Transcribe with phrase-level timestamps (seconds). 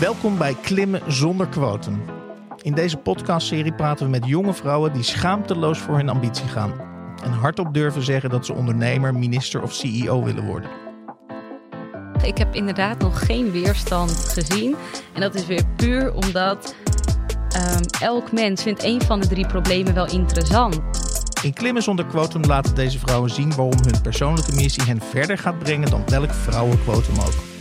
[0.00, 2.02] Welkom bij Klimmen zonder quotum.
[2.62, 6.72] In deze podcastserie praten we met jonge vrouwen die schaamteloos voor hun ambitie gaan.
[7.22, 10.70] En hardop durven zeggen dat ze ondernemer, minister of CEO willen worden.
[12.24, 14.76] Ik heb inderdaad nog geen weerstand gezien.
[15.12, 16.74] En dat is weer puur omdat
[17.48, 20.80] ehm, elk mens vindt een van de drie problemen wel interessant.
[21.42, 25.58] In Klimmen zonder quotum laten deze vrouwen zien waarom hun persoonlijke missie hen verder gaat
[25.58, 27.53] brengen dan welk vrouwenquotum ook.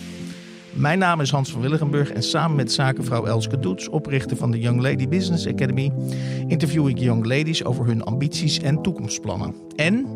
[0.73, 4.59] Mijn naam is Hans van Willigenburg en samen met zakenvrouw Elske Doets, oprichter van de
[4.59, 5.91] Young Lady Business Academy,
[6.47, 9.55] interview ik young ladies over hun ambities en toekomstplannen.
[9.75, 10.07] En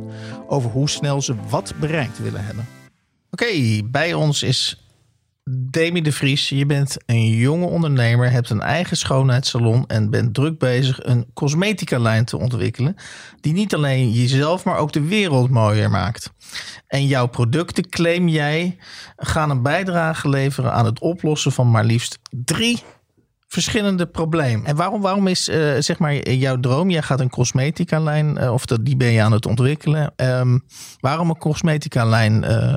[0.48, 2.68] over hoe snel ze wat bereikt willen hebben.
[3.32, 4.87] Oké, bij ons is
[5.50, 6.50] Demi de Vries.
[6.50, 12.26] Je bent een jonge ondernemer, hebt een eigen schoonheidssalon en bent druk bezig een cosmetica-lijn
[12.26, 12.96] te ontwikkelen.
[13.42, 16.32] Die niet alleen jezelf, maar ook de wereld mooier maakt.
[16.88, 18.78] En jouw producten, claim jij,
[19.16, 22.84] gaan een bijdrage leveren aan het oplossen van maar liefst drie
[23.48, 24.66] verschillende problemen.
[24.66, 26.90] En waarom, waarom is uh, zeg maar jouw droom?
[26.90, 30.14] Jij gaat een cosmetica-lijn, uh, of dat, die ben je aan het ontwikkelen.
[30.16, 30.64] Um,
[31.00, 32.44] waarom een cosmetica-lijn?
[32.44, 32.74] Uh,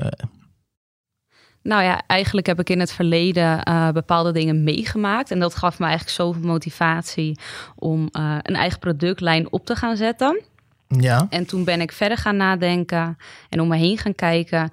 [1.63, 5.31] nou ja, eigenlijk heb ik in het verleden uh, bepaalde dingen meegemaakt.
[5.31, 7.39] En dat gaf me eigenlijk zoveel motivatie
[7.75, 10.41] om uh, een eigen productlijn op te gaan zetten.
[10.87, 11.27] Ja.
[11.29, 13.17] En toen ben ik verder gaan nadenken
[13.49, 14.69] en om me heen gaan kijken.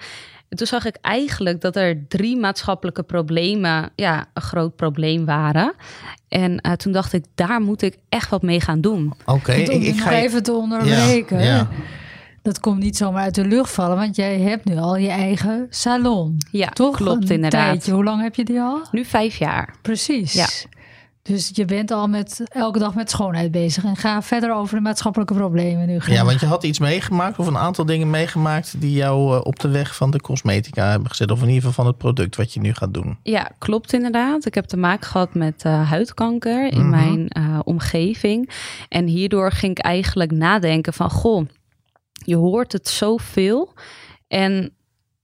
[0.48, 5.74] En toen zag ik eigenlijk dat er drie maatschappelijke problemen ja, een groot probleem waren.
[6.28, 9.14] En uh, toen dacht ik, daar moet ik echt wat mee gaan doen.
[9.20, 11.38] Oké, okay, ik, ik ga even te onderbreken.
[11.38, 11.68] Ja, ja.
[12.42, 15.66] Dat komt niet zomaar uit de lucht vallen, want jij hebt nu al je eigen
[15.70, 16.36] salon.
[16.50, 16.96] Ja, toch?
[16.96, 17.70] klopt een inderdaad.
[17.70, 17.92] Tijdje.
[17.92, 18.80] Hoe lang heb je die al?
[18.90, 19.74] Nu vijf jaar.
[19.82, 20.32] Precies.
[20.32, 20.46] Ja.
[21.28, 23.84] Dus je bent al met, elke dag met schoonheid bezig.
[23.84, 26.00] En ga verder over de maatschappelijke problemen nu.
[26.00, 26.16] Graag.
[26.16, 28.80] Ja, want je had iets meegemaakt of een aantal dingen meegemaakt...
[28.80, 31.30] die jou op de weg van de cosmetica hebben gezet.
[31.30, 33.18] Of in ieder geval van het product wat je nu gaat doen.
[33.22, 34.46] Ja, klopt inderdaad.
[34.46, 36.90] Ik heb te maken gehad met uh, huidkanker in mm -hmm.
[36.90, 38.50] mijn uh, omgeving.
[38.88, 41.10] En hierdoor ging ik eigenlijk nadenken van...
[41.10, 41.46] goh,
[42.24, 43.72] je hoort het zoveel
[44.28, 44.72] en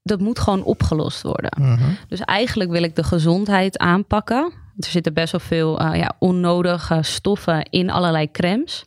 [0.03, 1.53] dat moet gewoon opgelost worden.
[1.61, 1.91] Mhm.
[2.09, 4.53] Dus eigenlijk wil ik de gezondheid aanpakken.
[4.77, 8.85] Er zitten best wel veel uh, ja, onnodige stoffen in allerlei crèmes.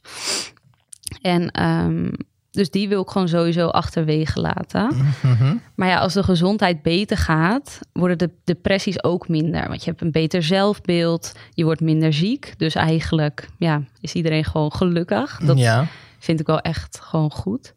[1.21, 2.11] En um,
[2.57, 4.89] dus die wil ik gewoon sowieso achterwege laten.
[5.21, 5.61] -hmm.
[5.75, 9.67] Maar ja, als de gezondheid beter gaat, worden de depressies ook minder.
[9.67, 12.53] Want je hebt een beter zelfbeeld, je wordt minder ziek.
[12.57, 15.39] Dus eigenlijk ja, is iedereen gewoon gelukkig.
[15.43, 15.87] Dat ja.
[16.19, 17.73] Vind ik wel echt gewoon goed.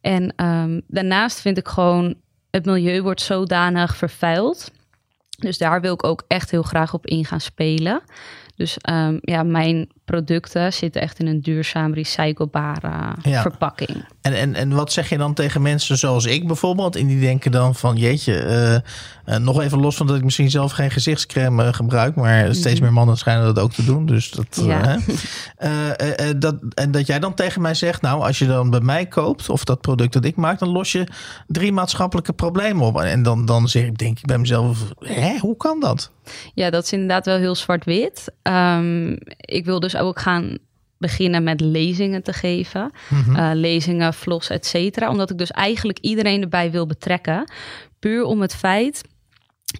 [0.00, 2.14] En um, daarnaast vind ik gewoon,
[2.50, 4.70] het milieu wordt zodanig vervuild.
[5.38, 8.02] Dus daar wil ik ook echt heel graag op in gaan spelen.
[8.56, 13.42] Dus um, ja, mijn producten zitten echt in een duurzaam recyclebare Ja.
[13.42, 14.04] verpakking.
[14.20, 16.96] En, en, en wat zeg je dan tegen mensen zoals ik bijvoorbeeld?
[16.96, 18.44] En die denken dan van jeetje,
[19.26, 22.14] uh, uh, nog even los van dat ik misschien zelf geen gezichtscrème uh, gebruik.
[22.14, 24.06] Maar steeds meer mannen schijnen dat ook te doen.
[24.06, 24.98] Dus dat, Ja.
[25.58, 29.06] uh, dat, en dat jij dan tegen mij zegt, nou als je dan bij mij
[29.06, 31.06] koopt of dat product dat ik maak, dan los je
[31.46, 33.00] drie maatschappelijke problemen op.
[33.00, 36.10] En dan, dan zeg ik, denk ik bij mezelf, hè, hoe kan dat?
[36.54, 38.32] Ja, dat is inderdaad wel heel zwart-wit.
[38.42, 40.58] Um, ik wil dus ook gaan
[40.98, 42.90] beginnen met lezingen te geven.
[43.08, 43.36] Mhm.
[43.36, 45.10] Uh, lezingen, vlogs, et cetera.
[45.10, 47.50] Omdat ik dus eigenlijk iedereen erbij wil betrekken.
[47.98, 49.02] Puur om het feit...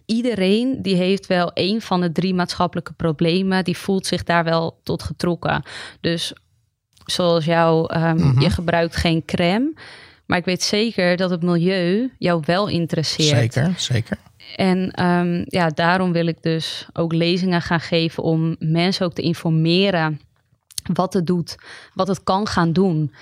[0.06, 3.64] Iedereen die heeft wel een van de drie maatschappelijke problemen.
[3.64, 5.62] Die voelt zich daar wel tot getrokken.
[6.00, 6.32] Dus
[7.04, 9.74] zoals jou, um, je gebruikt geen crème.
[10.26, 13.52] Maar ik weet zeker dat het milieu jou wel interesseert.
[13.52, 14.18] Zeker, zeker.
[14.56, 19.22] En um, ja, daarom wil ik dus ook lezingen gaan geven om mensen ook te
[19.22, 20.20] informeren
[20.92, 21.56] wat het doet,
[21.94, 23.12] wat het kan gaan doen.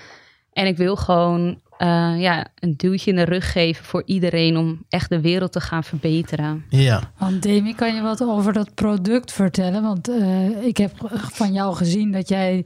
[0.53, 4.85] En ik wil gewoon uh, ja, een duwtje in de rug geven voor iedereen om
[4.89, 6.65] echt de wereld te gaan verbeteren.
[6.69, 7.11] Ja.
[7.17, 9.83] Want Demi, kan je wat over dat product vertellen?
[9.83, 10.91] Want uh, ik heb
[11.33, 12.65] van jou gezien dat jij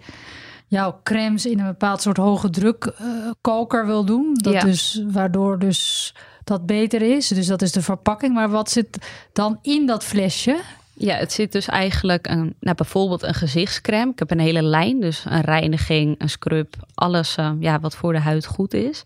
[0.68, 3.08] jouw crèmes in een bepaald soort hoge druk uh,
[3.42, 4.34] koker wil doen.
[4.34, 4.62] Dat Ja.
[4.62, 7.28] dus, waardoor dus dat beter is.
[7.28, 8.34] Dus dat is de verpakking.
[8.34, 8.98] Maar wat zit
[9.34, 10.60] dan in dat flesje?
[10.94, 14.12] Ja, het zit dus eigenlijk een, nou, bijvoorbeeld een gezichtscrème.
[14.12, 18.14] Ik heb een hele lijn, dus een reiniging, een scrub, alles uh, ja, wat voor
[18.14, 19.04] de huid goed is.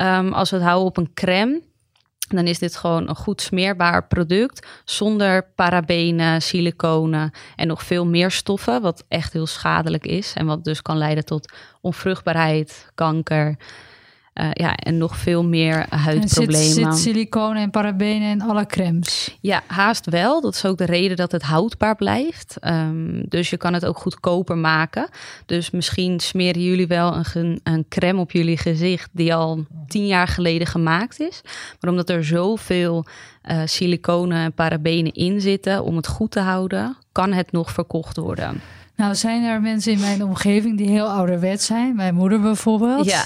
[0.00, 1.62] Um, als we het houden op een crème,
[2.28, 8.30] dan is dit gewoon een goed smeerbaar product zonder parabenen, siliconen en nog veel meer
[8.30, 13.56] stoffen, wat echt heel schadelijk is en wat dus kan leiden tot onvruchtbaarheid, kanker.
[14.34, 16.64] Uh, ja, en nog veel meer En huidproblemen.
[16.64, 19.36] zit, zit siliconen en parabenen in alle crèmes?
[19.40, 20.40] Ja, haast wel.
[20.40, 22.56] Dat is ook de reden dat het houdbaar blijft.
[22.60, 25.08] Um, dus je kan het ook goedkoper maken.
[25.46, 30.28] Dus misschien smeren jullie wel een, een crème op jullie gezicht die al tien jaar
[30.28, 31.40] geleden gemaakt is.
[31.80, 33.04] Maar omdat er zoveel
[33.50, 38.16] uh, siliconen en parabenen in zitten om het goed te houden, kan het nog verkocht
[38.16, 38.60] worden.
[38.96, 41.96] Nou, zijn er mensen in mijn omgeving die heel ouderwet zijn?
[41.96, 43.04] Mijn moeder bijvoorbeeld.
[43.04, 43.24] Ja.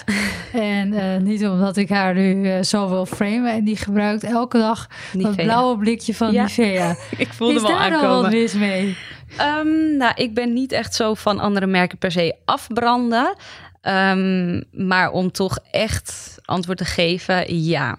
[0.52, 3.52] En uh, niet omdat ik haar nu uh, zo wil framen.
[3.52, 5.30] En die gebruikt elke dag Nivea.
[5.34, 6.42] dat blauwe blikje van ja.
[6.42, 6.96] Nivea.
[7.16, 8.08] ik voelde Is al daar aankomen.
[8.08, 8.96] dan wat mis mee?
[9.40, 13.36] Um, nou, ik ben niet echt zo van andere merken per se afbranden.
[13.82, 17.96] Um, maar om toch echt antwoord te geven, ja.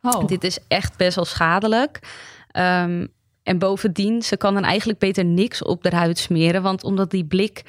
[0.00, 0.26] Oh.
[0.26, 1.98] Dit is echt best wel schadelijk.
[2.52, 3.08] Um,
[3.42, 6.62] en bovendien, ze kan dan eigenlijk beter niks op de huid smeren.
[6.62, 7.62] Want omdat die blik,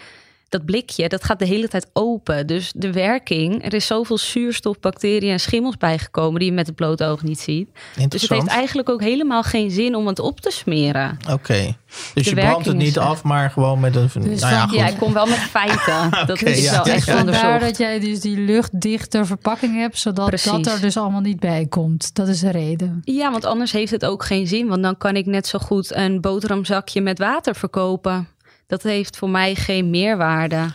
[0.54, 2.48] dat blikje, dat gaat de hele tijd open.
[2.48, 6.40] Dus de werking, er is zoveel zuurstof, bacteriën en schimmels bijgekomen...
[6.40, 7.70] die je met het blote oog niet ziet.
[8.08, 11.18] Dus het heeft eigenlijk ook helemaal geen zin om het op te smeren.
[11.24, 11.34] Oké.
[11.34, 11.78] Okay.
[12.14, 14.10] Dus De je brandt het niet af, maar gewoon met een...
[14.14, 14.78] Dus nou ja, goed.
[14.78, 16.10] Ja, ik kom wel met feiten.
[16.28, 17.16] dat is ja, wel echt ja.
[17.18, 20.52] Vandaar dat jij dus die luchtdichte verpakking hebt, zodat Precies.
[20.52, 22.16] dat er dus allemaal niet bij komt.
[22.16, 23.02] Dat is de reden.
[23.04, 24.68] Ja, want anders heeft het ook geen zin.
[24.68, 28.28] Want dan kan ik net zo goed een boterhamzakje met water verkopen.
[28.74, 30.66] Dat heeft voor mij geen meerwaarde.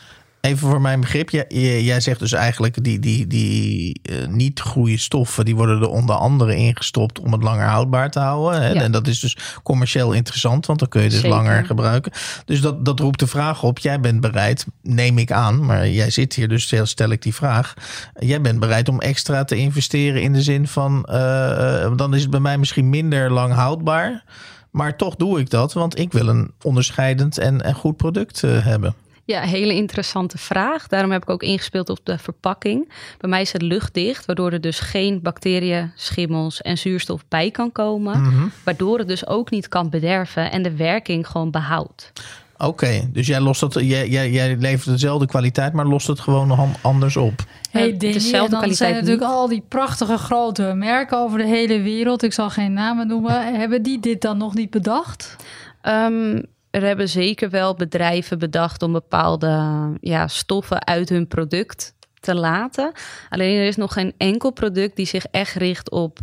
[0.40, 5.44] Even voor mijn begrip, jij, zegt dus eigenlijk die, die, die eh, niet goede stoffen,
[5.44, 8.62] die worden er onder andere ingestopt om het langer houdbaar te houden.
[8.62, 8.72] Hè?
[8.72, 8.82] Ja.
[8.82, 11.36] En dat is dus commercieel interessant, want dan kun je dus Zeker.
[11.36, 12.12] langer gebruiken.
[12.44, 16.10] Dus dat, dat roept de vraag op, jij bent bereid, neem ik aan, maar jij
[16.10, 17.74] zit hier, dus stel, stel ik die vraag.
[18.18, 22.20] Jij bent bereid om extra te investeren in de zin van, eh, eh, dan is
[22.22, 24.24] het bij mij misschien minder lang houdbaar.
[24.70, 28.64] Maar toch doe ik dat, want ik wil een onderscheidend en, en goed product eh,
[28.64, 28.94] hebben.
[29.24, 30.86] Ja, hele interessante vraag.
[30.86, 32.92] Daarom heb ik ook ingespeeld op de verpakking.
[33.18, 37.72] Bij mij is het luchtdicht, waardoor er dus geen bacteriën, schimmels en zuurstof bij kan
[37.72, 38.20] komen.
[38.20, 38.46] Mhm.
[38.64, 42.12] Waardoor het dus ook niet kan bederven en de werking gewoon behoudt.
[42.58, 46.48] Oké, dus jij lost dat, jij, jij, jij levert dezelfde kwaliteit, maar lost het gewoon
[46.48, 47.44] nog an- anders op.
[47.70, 51.80] Hey Danny, dezelfde dan kwaliteit zijn natuurlijk al die prachtige grote merken over de hele
[51.80, 52.22] wereld.
[52.22, 53.54] Ik zal geen namen noemen.
[53.54, 55.36] Hebben die dit dan nog niet bedacht?
[55.82, 59.64] Ehm, er hebben zeker wel bedrijven bedacht om bepaalde
[60.00, 62.92] ja, stoffen uit hun product te laten.
[63.28, 66.18] Alleen er is nog geen enkel product die zich echt richt op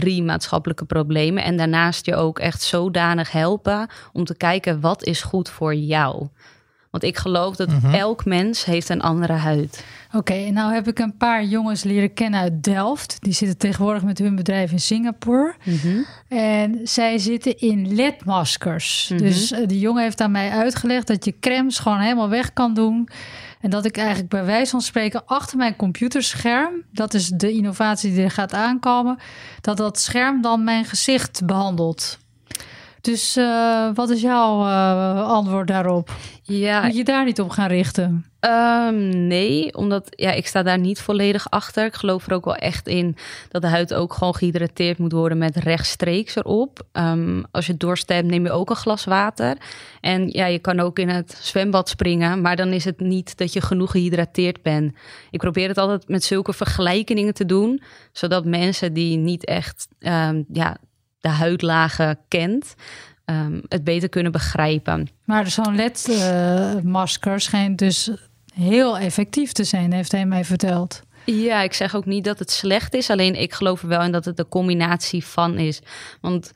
[0.00, 1.44] drie maatschappelijke problemen.
[1.44, 6.28] En daarnaast je ook echt zodanig helpen om te kijken wat is goed voor jou.
[6.90, 9.84] Want ik geloof dat elk mens heeft een andere huid.
[10.12, 13.16] Oké, en nou heb ik een paar jongens leren kennen uit Delft.
[13.20, 15.54] Die zitten tegenwoordig met hun bedrijf in Singapore.
[16.28, 19.08] En zij zitten in ledmaskers.
[19.08, 19.22] Mhm.
[19.22, 22.74] Dus eh, die jongen heeft aan mij uitgelegd dat je crèmes gewoon helemaal weg kan
[22.74, 23.08] doen.
[23.64, 28.12] En dat ik eigenlijk bij wijze van spreken achter mijn computerscherm, dat is de innovatie
[28.12, 29.18] die er gaat aankomen,
[29.60, 32.18] dat dat scherm dan mijn gezicht behandelt.
[33.04, 36.10] Dus eh, wat is jouw eh, antwoord daarop?
[36.42, 38.26] Ja, Moet je daar niet op gaan richten?
[38.40, 41.84] Ehm, nee, omdat ja, ik sta daar niet volledig achter.
[41.84, 43.16] Ik geloof er ook wel echt in
[43.48, 46.86] dat de huid ook gewoon gehydrateerd moet worden met rechtstreeks erop.
[46.92, 49.56] Ehm, als je dorst hebt, neem je ook een glas water.
[50.00, 53.52] En ja, je kan ook in het zwembad springen, maar dan is het niet dat
[53.52, 54.94] je genoeg gehydrateerd bent.
[55.30, 60.42] Ik probeer het altijd met zulke vergelijkingen te doen, zodat mensen die niet echt ehm,
[60.52, 60.76] ja,
[61.24, 62.74] de huidlagen kent,
[63.24, 65.08] ehm, het beter kunnen begrijpen.
[65.24, 68.10] Maar zo'n LED-masker schijnt dus
[68.54, 71.02] heel effectief te zijn, heeft hij mij verteld.
[71.24, 73.10] Ja, ik zeg ook niet dat het slecht is.
[73.10, 75.80] Alleen ik geloof er wel in dat het een combinatie van is.
[76.20, 76.52] Want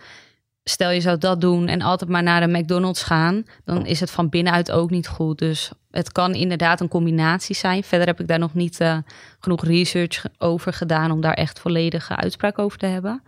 [0.64, 4.10] stel je zou dat doen en altijd maar naar de McDonald's gaan, dan is het
[4.10, 5.38] van binnenuit ook niet goed.
[5.38, 7.84] Dus het kan inderdaad een combinatie zijn.
[7.84, 8.98] Verder heb ik daar nog niet eh,
[9.38, 13.22] genoeg research over gedaan om daar echt volledige uitspraak over te hebben.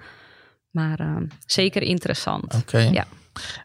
[0.71, 2.55] Maar eh, zeker interessant.
[2.55, 2.79] Oké.
[2.79, 3.07] Ja.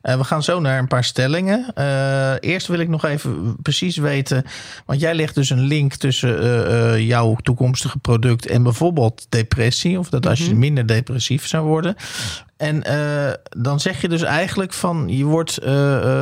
[0.01, 1.73] Eh, we gaan zo naar een paar stellingen.
[1.73, 4.43] Eh, eerst wil ik nog even precies weten.
[4.85, 9.99] Want jij legt dus een link tussen eh, jouw toekomstige product en bijvoorbeeld depressie.
[9.99, 10.59] Of dat als je Mhm.
[10.59, 11.95] minder depressief zou worden.
[12.57, 12.83] En
[13.57, 15.55] dan zeg je dus eigenlijk van je wordt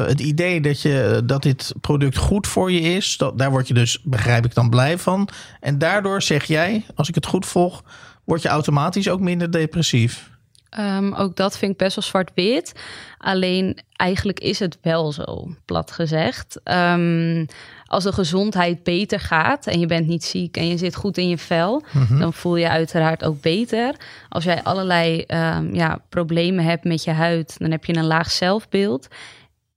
[0.08, 3.18] het idee dat, je, dat dit product goed voor je is.
[3.18, 5.30] Dat, daar word je dus, begrijp ik dan, blij van.
[5.60, 7.84] En daardoor zeg jij, als ik het goed volg,
[8.24, 10.32] word je automatisch ook minder depressief.
[10.75, 12.74] Ehm, ook dat vind ik best wel zwart-wit.
[13.18, 16.60] Alleen eigenlijk is het wel zo, plat gezegd.
[16.63, 17.46] Ehm,
[17.86, 21.30] als de gezondheid beter gaat en je bent niet ziek en je zit goed in
[21.30, 21.84] je vel,
[22.20, 23.96] dan voel je uiteraard ook beter.
[24.30, 28.32] Als jij allerlei ehm, ja, problemen hebt met je huid, dan heb je een laag
[28.32, 29.08] zelfbeeld.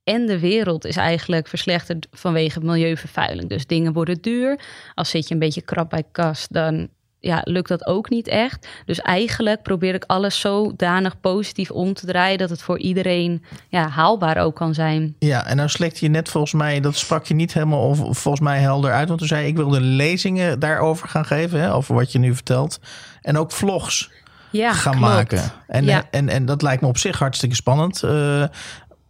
[0.03, 3.49] En de wereld is eigenlijk verslechterd vanwege milieuvervuiling.
[3.49, 4.59] Dus dingen worden duur.
[4.95, 6.89] Als zit je een beetje krap bij kas, dan
[7.19, 8.67] ja, lukt dat ook niet echt.
[8.85, 13.87] Dus eigenlijk probeer ik alles zodanig positief om te draaien dat het voor iedereen ja,
[13.87, 15.15] haalbaar ook kan zijn.
[15.19, 18.39] Ja, en nou slekte je net volgens mij, dat sprak je niet helemaal of, volgens
[18.39, 19.07] mij helder uit.
[19.07, 22.79] Want toen zei ik wilde lezingen daarover gaan geven, hè, over wat je nu vertelt.
[23.21, 24.11] En ook vlogs
[24.49, 25.07] ja, gaan klopt.
[25.13, 25.41] maken.
[25.67, 26.03] En, Ja.
[26.11, 28.03] en, en dat lijkt me op zich hartstikke spannend.
[28.03, 28.43] Eh,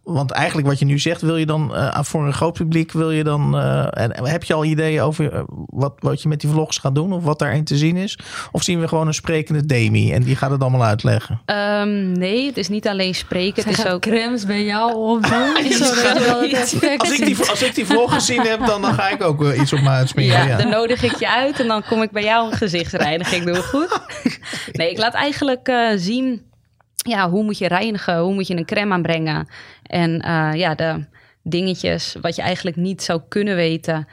[0.08, 3.10] want eigenlijk wat je nu zegt, wil je dan eh, voor een groot publiek, wil
[3.10, 3.58] je dan.
[3.58, 6.94] eh, en heb je al ideeën over eh, wat, wat je met die vlogs gaat
[6.94, 7.12] doen?
[7.12, 8.18] Of wat daarin te zien is?
[8.52, 11.40] Of zien we gewoon een sprekende Demi en die gaat het allemaal uitleggen?
[11.44, 13.62] Ehm, nee, het is niet alleen spreken.
[13.62, 17.74] Zij Het is gaat ook crèmes bij jou opdoen, effect Als ik die, als ik
[17.74, 20.38] die vlog gezien heb, dan, dan ga ik ook eh, iets op me uitsmeren.
[20.38, 23.44] Ja, Ja, dan nodig ik je uit en dan kom ik bij jou een gezichtsreiniging
[23.44, 23.62] doen.
[23.62, 24.00] Goed?
[24.72, 26.42] Nee, ik laat eigenlijk eh, zien
[27.08, 29.48] ja, hoe moet je reinigen, hoe moet je een crème aanbrengen.
[29.88, 31.04] En eh, ja, de
[31.42, 34.08] dingetjes wat je eigenlijk niet zou kunnen weten,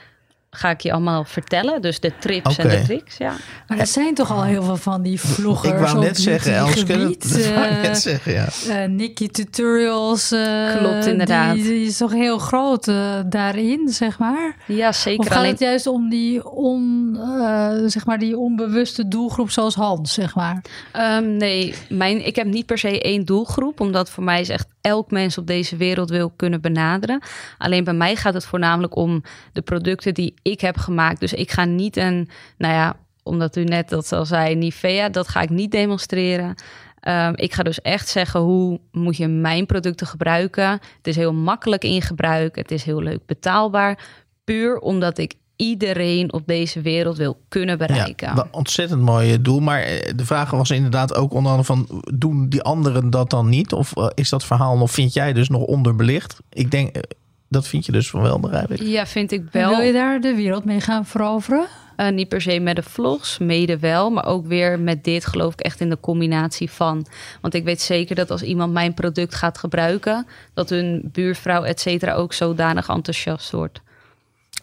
[0.49, 1.81] ga ik je allemaal vertellen.
[1.81, 3.33] Dus de trips en de tricks, ja.
[3.67, 6.55] Maar er zijn toch al heel veel van die vloggers ik wou op net zeggen,
[6.55, 6.75] Elske.
[6.85, 7.33] Dat, beautygebied.
[7.45, 8.47] dat wou ik Eh, net zeggen, ja.
[8.69, 10.31] eh, Nikki Tutorials.
[10.31, 11.53] eh, Klopt, inderdaad.
[11.55, 12.85] Die, die is toch heel groot
[13.25, 14.55] daarin, zeg maar.
[14.67, 15.23] Ja, Of zeker.
[15.25, 20.13] gaat Alleen, het juist om die, on, eh, zeg maar die onbewuste doelgroep zoals Hans,
[20.13, 20.61] zeg maar?
[20.91, 24.67] Ehm, nee, mijn, ik heb niet per se één doelgroep, omdat voor mij is echt
[24.85, 27.21] elk mens op deze wereld wil kunnen benaderen.
[27.57, 29.23] Alleen bij mij gaat het voornamelijk om
[29.53, 31.19] de producten die ik heb gemaakt.
[31.19, 35.27] Dus ik ga niet een, nou ja, omdat u net dat al zei, Nivea, dat
[35.27, 36.55] ga ik niet demonstreren.
[36.99, 40.69] Ehm, ik ga dus echt zeggen hoe moet je mijn producten gebruiken.
[40.69, 43.99] Het is heel makkelijk in gebruik, het is heel leuk betaalbaar.
[44.43, 48.35] Puur omdat ik iedereen op deze wereld wil kunnen bereiken.
[48.35, 49.59] Ja, ontzettend mooi doel.
[49.59, 52.03] Maar eh, de vraag was inderdaad ook onder andere van...
[52.13, 53.73] doen die anderen dat dan niet?
[53.73, 56.39] Of eh, is dat verhaal nog, vind jij dus nog onderbelicht?
[56.49, 57.01] Ik denk, eh,
[57.49, 58.81] dat vind je dus van wel, begrijp ik.
[58.81, 59.69] Ja, vind ik wel.
[59.69, 61.67] Wil je daar de wereld mee gaan veroveren?
[61.95, 64.09] Eh, niet per se met de vlogs, mede wel.
[64.09, 67.05] Maar ook weer met dit geloof ik echt in de combinatie van.
[67.41, 70.27] Want ik weet zeker dat als iemand mijn product gaat gebruiken...
[70.53, 73.81] dat hun buurvrouw et cetera ook zodanig enthousiast wordt.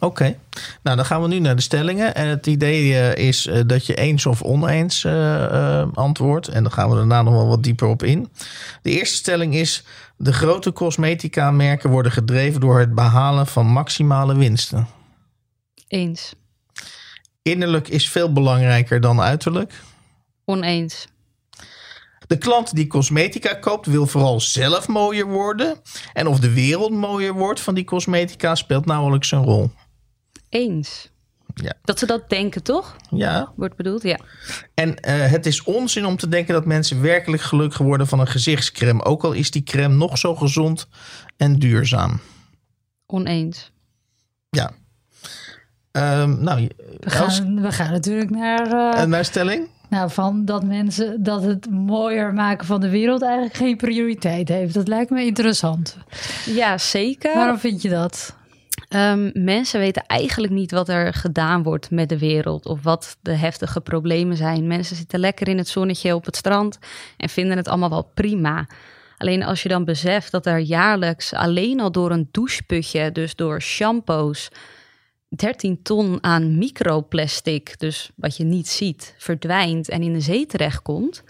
[0.04, 0.38] Oké,
[0.82, 2.14] nou dan gaan we nu naar de stellingen.
[2.14, 6.48] En het idee eh, is eh, dat je eens of oneens eh, antwoordt.
[6.48, 8.28] En dan gaan we daarna nog wel wat dieper op in.
[8.82, 9.84] De eerste stelling is...
[10.16, 14.86] de grote cosmetica-merken worden gedreven door het behalen van maximale winsten.
[15.88, 16.34] Eens.
[17.42, 19.72] Innerlijk is veel belangrijker dan uiterlijk.
[20.44, 21.06] Oneens.
[22.26, 25.76] De klant die cosmetica koopt wil vooral zelf mooier worden.
[26.12, 29.70] En of de wereld mooier wordt van die cosmetica speelt nauwelijks een rol.
[30.52, 31.10] Eens.
[31.54, 31.72] Ja.
[31.84, 32.96] Dat ze dat denken, toch?
[33.10, 34.18] Ja, Wordt bedoeld, ja.
[34.74, 38.26] en eh, het is onzin om te denken dat mensen werkelijk gelukkig worden van een
[38.26, 39.04] gezichtscreme.
[39.04, 40.88] Ook al is die crème nog zo gezond
[41.36, 42.20] en duurzaam.
[43.06, 43.72] Oneens.
[44.50, 44.70] Ja.
[45.90, 46.68] Ehm, nou,
[47.00, 49.68] We Els, gaan, we gaan natuurlijk naar, eh, een naar stelling?
[49.88, 54.74] nou, van dat mensen dat het mooier maken van de wereld eigenlijk geen prioriteit heeft.
[54.74, 55.96] Dat lijkt me interessant.
[56.46, 57.34] Ja, zeker.
[57.34, 58.36] Waarom vind je dat?
[58.92, 63.32] Ehm, mensen weten eigenlijk niet wat er gedaan wordt met de wereld of wat de
[63.32, 64.66] heftige problemen zijn.
[64.66, 66.78] Mensen zitten lekker in het zonnetje op het strand
[67.16, 68.66] en vinden het allemaal wel prima.
[69.16, 73.62] Alleen als je dan beseft dat er jaarlijks alleen al door een doucheputje, dus door
[73.62, 74.48] shampoos,
[75.28, 81.22] 13 ton aan microplastic, dus wat je niet ziet, verdwijnt en in de zee terechtkomt.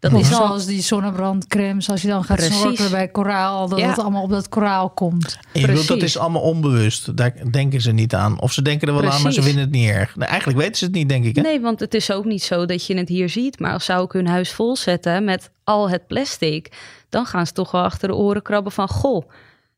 [0.00, 2.56] Dat is al zoals die zonnebrandcremes, als je dan gaat Precies.
[2.60, 3.88] snorkelen bij koraal, dat Ja.
[3.88, 5.38] het allemaal op dat koraal komt.
[5.52, 7.16] En je bedoelt, dat is allemaal onbewust.
[7.16, 8.40] Daar denken ze niet aan.
[8.40, 10.16] Of ze denken er wel aan, maar ze vinden het niet erg.
[10.18, 11.36] Eigenlijk weten ze het niet, denk ik.
[11.36, 11.42] Hè?
[11.42, 13.58] Nee, want het is ook niet zo dat je het hier ziet.
[13.58, 16.72] Maar als zou ik hun huis volzetten met al het plastic,
[17.08, 19.28] dan gaan ze toch wel achter de oren krabben van: Goh,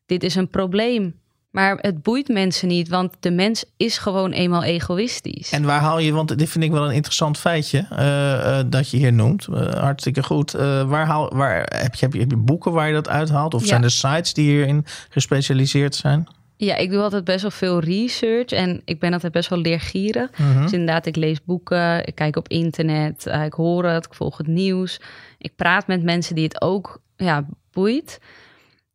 [0.05, 1.19] dit is een probleem.
[1.51, 5.51] Maar het boeit mensen niet, want de mens is gewoon eenmaal egoïstisch.
[5.51, 8.89] En waar haal je, want dit vind ik wel een interessant feitje eh, eh, dat
[8.89, 9.47] je hier noemt.
[9.47, 10.51] Eh, hartstikke goed.
[10.51, 13.53] Waar haal, waar, heb, je, heb, je, heb je boeken waar je dat uithaalt?
[13.53, 13.67] Of Ja.
[13.67, 16.27] zijn er sites die hierin gespecialiseerd zijn?
[16.57, 20.37] Ja, ik doe altijd best wel veel research en ik ben altijd best wel leergierig.
[20.37, 20.61] Mhm.
[20.61, 24.47] Dus inderdaad, ik lees boeken, ik kijk op internet, ik hoor het, ik volg het
[24.47, 24.99] nieuws.
[25.37, 28.19] Ik praat met mensen die het ook ja, boeit.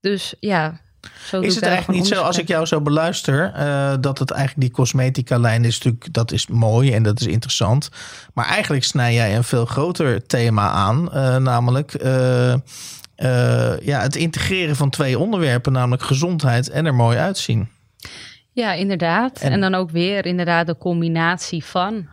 [0.01, 0.81] Dus ja,
[1.27, 4.61] zo Is het eigenlijk niet zo, als ik jou zo beluister, eh, dat het eigenlijk
[4.61, 7.89] die cosmetica-lijn is natuurlijk, dat is mooi en dat is interessant.
[8.35, 12.55] Maar eigenlijk snij jij een veel groter thema aan, eh, namelijk eh,
[13.81, 17.69] ja, het integreren van twee onderwerpen, namelijk gezondheid en er mooi uitzien.
[18.53, 19.41] Ja, inderdaad.
[19.41, 22.07] En- En, dan ook weer inderdaad de combinatie van.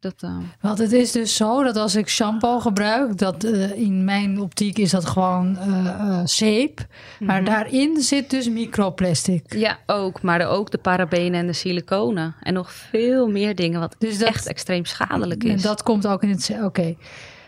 [0.00, 0.36] Dat, uh...
[0.60, 4.78] Want het is dus zo dat als ik shampoo gebruik, dat uh, in mijn optiek
[4.78, 6.78] is dat gewoon uh, zeep.
[6.78, 6.86] Mm
[7.18, 7.26] -hmm.
[7.26, 9.54] Maar daarin zit dus microplastic.
[9.54, 10.22] Ja, ook.
[10.22, 12.34] Maar ook de parabenen en de siliconen.
[12.40, 15.50] En nog veel meer dingen wat dus dat, echt extreem schadelijk is.
[15.50, 16.50] En dat komt ook in het...
[16.50, 16.64] Oké.
[16.64, 16.98] Okay.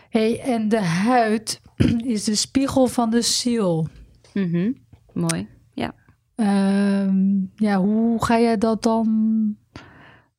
[0.09, 1.61] Hey, en de huid
[2.15, 3.87] is de spiegel van de ziel.
[4.33, 4.77] Mm -hmm.
[5.13, 5.93] Mooi, ja.
[6.35, 9.07] Um, ja, hoe ga jij dat dan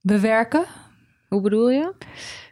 [0.00, 0.64] bewerken?
[1.30, 1.92] Hoe bedoel je?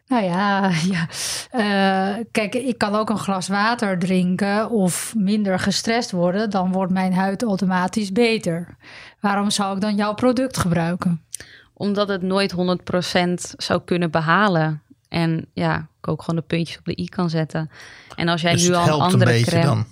[0.06, 1.08] Nou ja, ja.
[1.54, 6.50] Uh, kijk, ik kan ook een glas water drinken of minder gestrest worden.
[6.50, 8.76] Dan wordt mijn huid automatisch beter.
[9.20, 11.22] Waarom zou ik dan jouw product gebruiken?
[11.74, 12.56] Omdat het nooit 100%
[13.56, 14.82] zou kunnen behalen.
[15.08, 17.70] En ja, ik ook gewoon de puntjes op de i kan zetten.
[18.14, 19.64] En als jij dus nu al een andere crème...
[19.64, 19.86] Dan.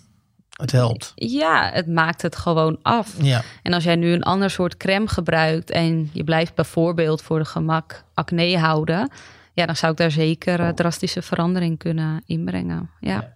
[0.56, 1.12] Het helpt.
[1.14, 3.14] Ja, het maakt het gewoon af.
[3.22, 3.42] Ja.
[3.62, 7.44] En als jij nu een ander soort crème gebruikt en je blijft bijvoorbeeld voor de
[7.44, 9.10] gemak acne houden,
[9.52, 12.90] ja, dan zou ik daar zeker uh, drastische verandering kunnen inbrengen.
[13.00, 13.10] Ja.
[13.10, 13.32] ja.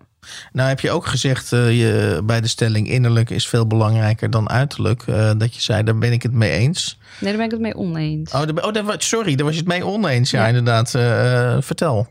[0.53, 4.51] Nou heb je ook gezegd uh, je, bij de stelling innerlijk is veel belangrijker dan
[4.51, 5.07] uiterlijk.
[5.07, 6.99] Uh, dat je zei, daar ben ik het mee eens.
[7.21, 8.33] Nee, daar ben ik het mee oneens.
[8.33, 10.31] Oh, daar, oh daar, sorry, daar was je het mee oneens.
[10.31, 10.47] Ja, ja.
[10.47, 10.91] inderdaad.
[11.65, 12.09] vertel.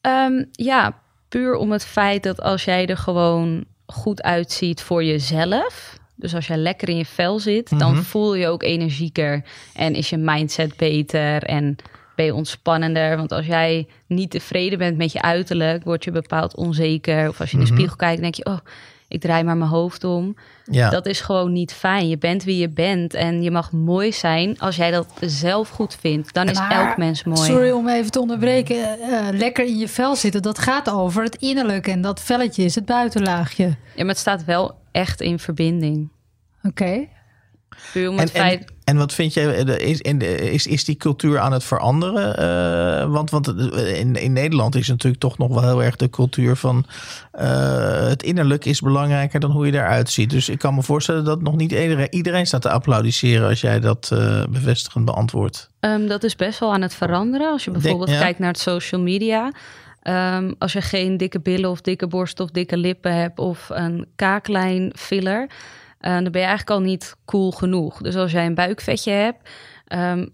[0.00, 5.98] Um, ja, puur om het feit dat als jij er gewoon goed uitziet voor jezelf.
[6.14, 7.94] Dus als jij lekker in je vel zit, mm -hmm.
[7.94, 11.76] dan voel je ook energieker en is je mindset beter en
[12.16, 13.16] ben je ontspannender.
[13.16, 17.28] Want als jij niet tevreden bent met je uiterlijk, word je bepaald onzeker.
[17.28, 17.76] Of als je in de Mhm.
[17.78, 18.58] spiegel kijkt, denk je, oh,
[19.08, 20.36] ik draai maar mijn hoofd om.
[20.64, 20.90] Ja.
[20.90, 22.08] Dat is gewoon niet fijn.
[22.08, 25.96] Je bent wie je bent en je mag mooi zijn als jij dat zelf goed
[26.00, 26.34] vindt.
[26.34, 27.40] Dan is Maar, elk mens mooi.
[27.40, 29.00] Sorry om even te onderbreken.
[29.00, 31.90] Eh, lekker in je vel zitten, dat gaat over het innerlijke.
[31.90, 33.64] En dat velletje is het buitenlaagje.
[33.64, 36.08] Ja, maar het staat wel echt in verbinding.
[36.62, 37.06] Oké.
[37.92, 38.60] Puur om En, feit...
[38.60, 42.36] en, en wat vind jij, eh, is, is, is die cultuur aan het veranderen?
[42.36, 46.10] Eh, want want eh, in, in Nederland is natuurlijk toch nog wel heel erg de
[46.10, 46.86] cultuur van
[48.08, 50.30] het innerlijk is belangrijker dan hoe je eruit ziet.
[50.30, 53.80] Dus ik kan me voorstellen dat nog niet iedereen, iedereen staat te applaudisseren als jij
[53.80, 54.08] dat
[54.50, 55.70] bevestigend beantwoordt.
[55.80, 57.50] Ehm, dat is best wel aan het veranderen.
[57.50, 58.22] Als je Denk- bijvoorbeeld ja.
[58.22, 59.52] kijkt naar het social media.
[60.02, 64.06] Ehm, als je geen dikke billen of dikke borst of dikke lippen hebt of een
[64.16, 65.48] kaaklijn filler,
[66.00, 67.98] dan ben je eigenlijk al niet cool genoeg.
[68.00, 69.48] Dus als jij een buikvetje hebt,
[69.86, 70.26] ehm,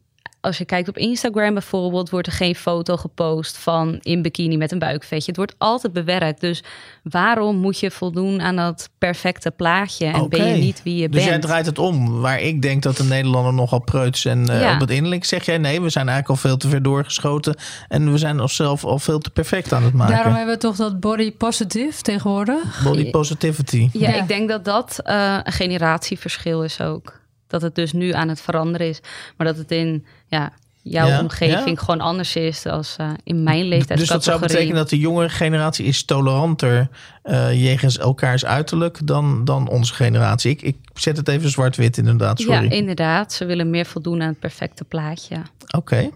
[0.43, 4.73] als je kijkt op Instagram bijvoorbeeld, wordt er geen foto gepost van in bikini met
[4.73, 5.27] een buikvetje.
[5.27, 6.41] Het wordt altijd bewerkt.
[6.41, 6.63] Dus
[7.03, 11.23] waarom moet je voldoen aan dat perfecte plaatje en ben je niet wie je Dus
[11.23, 11.43] jij bent?
[11.43, 12.21] draait het om.
[12.21, 14.75] Waar ik denk dat de Nederlander nogal preuts en eh, Ja.
[14.75, 17.57] op het innerlijk zeg jij nee, we zijn eigenlijk al veel te ver doorgeschoten
[17.88, 20.14] en we zijn onszelf al veel te perfect aan het maken.
[20.14, 22.83] Daarom hebben we toch dat body positive tegenwoordig.
[22.85, 23.88] Body positivity.
[23.93, 24.23] Ja, Ja.
[24.23, 27.21] ik denk dat dat eh, een generatieverschil is ook.
[27.53, 29.01] Dat het dus nu aan het veranderen is.
[29.37, 31.85] Maar dat het in ja, jouw Ja, omgeving ja.
[31.85, 32.85] gewoon anders is dan
[33.25, 33.97] in mijn leeftijdscategorie.
[33.97, 36.88] Dus dat zou betekenen dat de jongere generatie is toleranter
[37.23, 40.51] eh jegens elkaars uiterlijk dan, dan onze generatie.
[40.51, 42.71] Ik, ik zet het even zwart-wit inderdaad, Ja, sorry.
[42.73, 43.33] inderdaad.
[43.33, 45.37] Ze willen meer voldoen aan het perfecte plaatje.
[45.77, 46.11] Oké.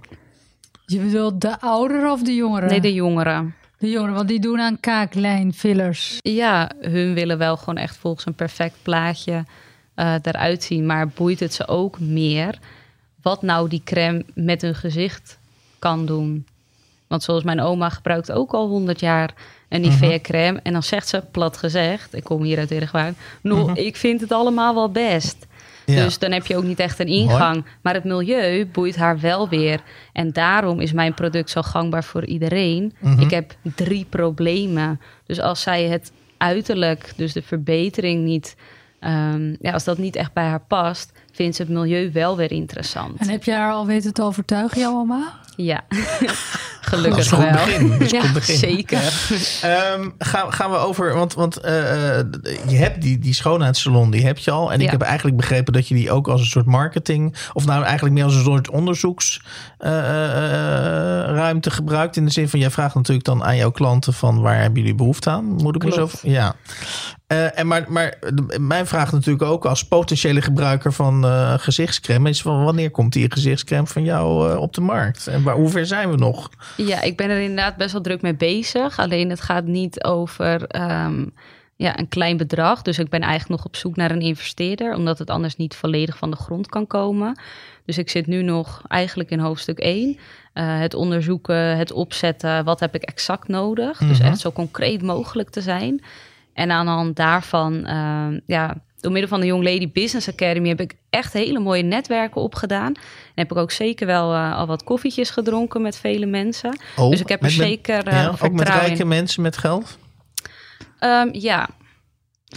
[0.87, 2.69] Je bedoelt de ouderen of de jongeren?
[2.69, 3.55] Nee, de jongeren.
[3.79, 6.19] De jongeren, want die doen aan kaaklijnfillers.
[6.23, 9.41] Ja, hun willen wel gewoon echt volgens een perfect plaatje eh,
[10.23, 10.87] eruit zien.
[10.87, 12.59] Maar boeit het ze ook meer
[13.23, 15.39] wat nou die crème met hun gezicht
[15.79, 16.47] kan doen?
[17.07, 19.35] Want zoals mijn oma gebruikt ook al 100 jaar
[19.69, 20.61] een Nivea crème.
[20.63, 23.17] En dan zegt ze, plat gezegd, ik kom hier uit Ergwaan...
[23.41, 25.47] No, ik vind het allemaal wel best.
[25.87, 26.05] Ja.
[26.05, 27.65] Dus dan heb je ook niet echt een ingang.
[27.81, 29.81] Maar het milieu boeit haar wel weer.
[30.13, 32.95] En daarom is mijn product zo gangbaar voor iedereen.
[32.99, 33.21] Mhm.
[33.21, 35.01] Ik heb drie problemen.
[35.27, 38.57] Dus als zij het uiterlijk, dus de verbetering niet...
[39.01, 42.53] ehm, ja, als dat niet echt bij haar past, vindt ze het milieu wel weer
[42.53, 43.19] interessant.
[43.19, 45.33] En heb je haar al weten te overtuigen, jouw oma?
[45.57, 45.85] Ja,
[46.91, 47.65] Dat gelukkig is een goed wel.
[47.65, 47.89] begin.
[47.89, 48.57] Dat is een ja, goed begin.
[48.57, 49.13] zeker.
[49.63, 52.27] Ehm, gaan, gaan we over, want, want eh, eh,
[52.69, 54.73] je hebt die, die schoonheidssalon, die heb je al.
[54.73, 57.85] En ik heb eigenlijk begrepen dat je die ook als een soort marketing, of nou
[57.85, 62.17] eigenlijk meer als een soort onderzoeksruimte gebruikt.
[62.17, 64.97] In de zin van, jij vraagt natuurlijk dan aan jouw klanten van waar hebben jullie
[64.97, 65.45] behoefte aan?
[65.45, 66.09] Moet ik me zo...
[66.23, 66.55] Ja.
[67.27, 72.29] Eh, en maar, maar de- mijn vraag natuurlijk ook als potentiële gebruiker van eh, gezichtscreme
[72.29, 75.27] is van wanneer komt die gezichtscreme van jou eh, op de markt?
[75.27, 76.51] En waar, hoe ver zijn we nog?
[76.77, 78.99] Ja, ik ben er inderdaad best wel druk mee bezig.
[78.99, 81.25] Alleen het gaat niet over ehm,
[81.77, 82.83] ja, een klein bedrag.
[82.83, 86.17] Dus ik ben eigenlijk nog op zoek naar een investeerder, omdat het anders niet volledig
[86.17, 87.39] van de grond kan komen.
[87.85, 90.19] Dus ik zit nu nog eigenlijk in hoofdstuk 1.
[90.53, 93.99] Eh, het onderzoeken, het opzetten, wat heb ik exact nodig?
[93.99, 94.27] Dus Mhm.
[94.29, 96.03] echt zo concreet mogelijk te zijn.
[96.57, 100.69] En aan de hand daarvan, ehm, ja, door middel van de Young Lady Business Academy
[100.69, 102.93] heb ik echt hele mooie netwerken opgedaan.
[102.95, 103.03] En
[103.35, 106.79] heb ik ook zeker wel uh, al wat koffietjes gedronken met vele mensen.
[106.97, 109.09] Oh, dus ik heb er met- zeker uh, ja, ook met rijke in.
[109.09, 109.99] mensen met geld?
[110.99, 111.69] Ehm, ja,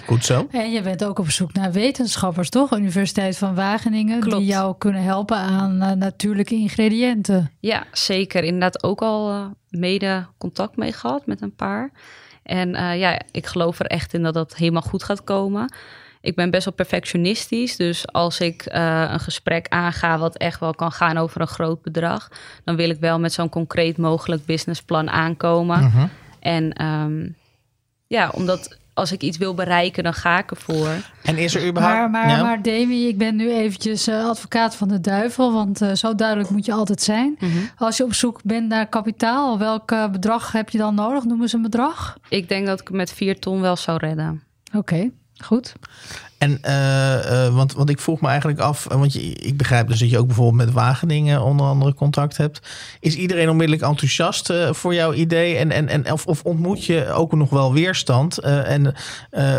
[0.06, 0.48] Goed zo.
[0.52, 2.78] En je bent ook op zoek naar wetenschappers, toch?
[2.78, 4.38] Universiteit van Wageningen, Klopt.
[4.38, 7.52] die jou kunnen helpen aan eh, natuurlijke ingrediënten.
[7.60, 8.44] ja, zeker.
[8.44, 11.92] Inderdaad ook al eh, mede contact mee gehad met een paar.
[12.50, 15.74] En eh, ja, ik geloof er echt in dat dat helemaal goed gaat komen.
[16.22, 17.76] Ik ben best wel perfectionistisch.
[17.76, 21.82] Dus als ik eh, een gesprek aanga wat echt wel kan gaan over een groot
[21.82, 22.32] bedrag,
[22.64, 25.84] dan wil ik wel met zo'n concreet mogelijk businessplan aankomen.
[25.84, 26.08] Mhm.
[26.40, 27.30] En ehm,
[28.08, 30.90] ja, omdat als ik iets wil bereiken, dan ga ik ervoor.
[31.24, 31.98] En is er überhaupt...
[31.98, 32.44] Maar, maar, ja?
[32.44, 36.50] maar Demi, ik ben nu eventjes eh, advocaat van de duivel, want eh, zo duidelijk
[36.50, 37.38] moet je altijd zijn.
[37.78, 41.24] Als je op zoek bent naar kapitaal, welk eh, bedrag heb je dan nodig?
[41.24, 42.18] Noem eens een bedrag.
[42.30, 44.44] Ik denk dat ik het met vier ton wel zou redden.
[44.74, 45.12] Oké,
[45.44, 45.74] goed.
[46.40, 50.00] En, eh, want, want ik vroeg me eigenlijk af, eh, want je, ik begrijp dus
[50.00, 52.60] dat je ook bijvoorbeeld met Wageningen onder andere contact hebt.
[53.00, 55.56] Is iedereen onmiddellijk enthousiast voor jouw idee?
[55.56, 58.38] En, en, en, of, of ontmoet je ook nog wel weerstand?
[58.38, 58.96] En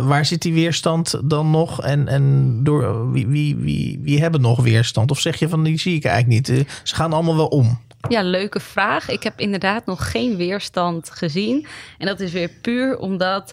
[0.02, 1.82] waar zit die weerstand dan nog?
[1.82, 5.10] En, en door wie, wie, wie, wie hebben nog weerstand?
[5.10, 6.66] Of zeg je van die zie ik eigenlijk niet?
[6.82, 7.78] Ze gaan allemaal wel om.
[8.08, 9.08] Ja, leuke vraag.
[9.08, 11.66] Ik heb inderdaad nog geen weerstand gezien.
[11.98, 13.52] En dat is weer puur omdat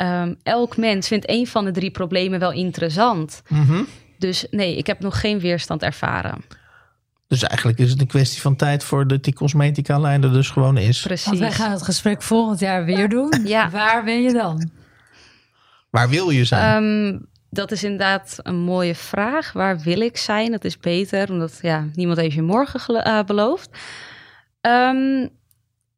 [0.00, 3.42] ehm, elk mens vindt een van de drie problemen wel interessant.
[3.48, 3.82] Mhm.
[4.18, 6.44] Dus nee, ik heb nog geen weerstand ervaren.
[7.28, 10.76] Dus eigenlijk is het een kwestie van tijd voordat die cosmetica lijn er dus gewoon
[10.76, 11.02] is.
[11.04, 11.38] Want Precies.
[11.38, 13.32] wij gaan het gesprek volgend jaar weer doen.
[13.44, 13.70] Ja.
[13.70, 14.70] Waar ben je dan?
[15.90, 16.84] Waar wil je zijn?
[16.84, 17.18] Ehm,
[17.50, 19.52] dat is inderdaad een mooie vraag.
[19.52, 20.50] Waar wil ik zijn?
[20.50, 23.68] Dat is beter, omdat ja, niemand heeft je morgen gelo- eh, beloofd.
[24.60, 25.26] Ehm,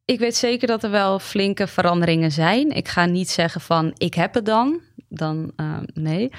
[0.04, 2.70] ik weet zeker dat er wel flinke veranderingen zijn.
[2.70, 4.80] Ik ga niet zeggen van ik heb het dan.
[5.08, 6.30] Dan eh, nee.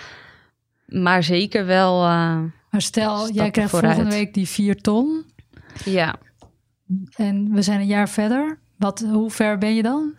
[0.85, 3.93] Maar zeker wel, eh, Maar stel, jij krijgt vooruit.
[3.93, 5.25] volgende week die vier ton
[5.85, 6.15] ja.
[7.15, 8.59] en we zijn een jaar verder.
[8.77, 10.13] Wat, hoe ver ben je dan?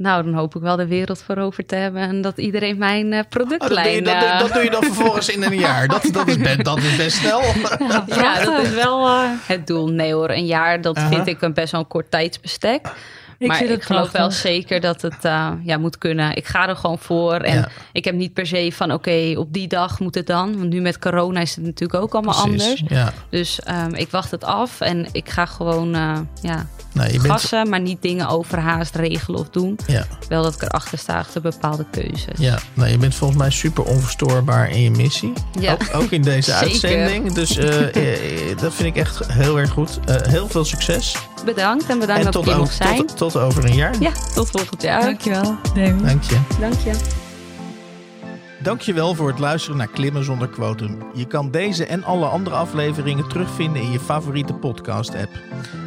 [0.00, 3.18] Nou, dan hoop ik wel de wereld veroverd te hebben en dat iedereen mijn eh,
[3.18, 4.04] Oh, dat, doe je, productlijn.
[4.04, 5.88] dat, eh, dat doe je dan vervolgens in een jaar.
[5.88, 7.42] Dat, dat, is, best, dat is best snel.
[8.22, 9.88] Ja, dat is wel eh, het doel.
[9.88, 12.92] Nee hoor, een jaar, dat vind ik een best wel een kort tijdsbestek.
[13.38, 15.22] Ik maar ik geloof wel zeker dat het
[15.62, 16.36] ja, moet kunnen.
[16.36, 17.34] Ik ga er gewoon voor.
[17.34, 17.68] En Ja.
[17.92, 20.58] ik heb niet per se van oké, op die dag moet het dan.
[20.58, 22.82] Want nu met corona is het natuurlijk ook allemaal Precies, anders.
[22.88, 23.12] Ja.
[23.30, 25.90] Dus ehm, ik wacht het af en ik ga gewoon
[26.42, 29.78] ja, Nou, je bent, gassen, maar niet dingen overhaast regelen of doen.
[29.86, 32.38] ja, Wel dat ik erachter sta achter bepaalde keuzes.
[32.38, 32.58] ja.
[32.74, 35.32] Nou, je bent volgens mij super onverstoorbaar in je missie.
[35.60, 35.72] Ja.
[35.72, 36.66] Ook, ook in deze Zeker.
[36.68, 37.32] uitzending.
[37.32, 37.96] Dus eh,
[38.50, 39.98] eh, dat vind ik echt heel erg goed.
[40.04, 41.16] Eh, heel veel succes.
[41.44, 42.96] Bedankt en bedankt en dat ik tot, hier mocht zijn.
[43.06, 43.94] tot, tot over een jaar.
[44.00, 45.00] Ja, tot volgend jaar.
[45.00, 45.56] Dankjewel.
[45.74, 46.38] Dank je.
[46.60, 47.19] Dank je.
[48.62, 50.98] Dankjewel voor het luisteren naar Klimmen zonder quotum.
[51.14, 55.30] Je kan deze en alle andere afleveringen terugvinden in je favoriete podcast-app.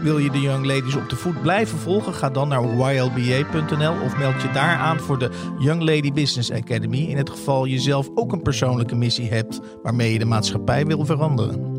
[0.02, 2.14] Wil je de Young Ladies op de voet blijven volgen?
[2.14, 6.98] Ga dan naar ylba.nl of meld je daar aan voor de Young Lady Business Academy.
[6.98, 11.06] In het geval je zelf ook een persoonlijke missie hebt waarmee je de maatschappij wil
[11.06, 11.73] veranderen.